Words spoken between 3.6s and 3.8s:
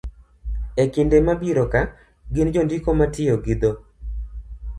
dho